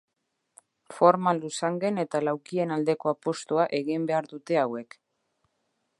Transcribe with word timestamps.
Forma 0.99 1.33
luzangen 1.39 2.03
eta 2.05 2.21
laukien 2.25 2.73
aldeko 2.77 3.13
apustua 3.13 3.69
egin 3.83 4.09
behar 4.11 4.31
dute 4.33 4.59
hauek. 4.63 4.99